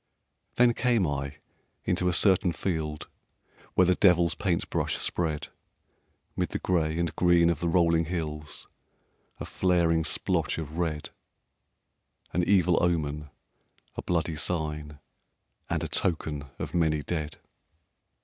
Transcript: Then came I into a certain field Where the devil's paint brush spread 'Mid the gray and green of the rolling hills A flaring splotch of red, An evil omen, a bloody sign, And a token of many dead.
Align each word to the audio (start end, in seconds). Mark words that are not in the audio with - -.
Then 0.55 0.73
came 0.73 1.05
I 1.05 1.35
into 1.85 2.07
a 2.07 2.11
certain 2.13 2.53
field 2.53 3.07
Where 3.75 3.85
the 3.85 3.93
devil's 3.93 4.33
paint 4.33 4.67
brush 4.71 4.97
spread 4.97 5.49
'Mid 6.35 6.49
the 6.49 6.57
gray 6.57 6.97
and 6.97 7.15
green 7.15 7.51
of 7.51 7.59
the 7.59 7.67
rolling 7.67 8.05
hills 8.05 8.65
A 9.39 9.45
flaring 9.45 10.03
splotch 10.03 10.57
of 10.57 10.79
red, 10.79 11.11
An 12.33 12.43
evil 12.43 12.81
omen, 12.83 13.29
a 13.95 14.01
bloody 14.01 14.37
sign, 14.37 14.97
And 15.69 15.83
a 15.83 15.87
token 15.87 16.45
of 16.57 16.73
many 16.73 17.03
dead. 17.03 17.37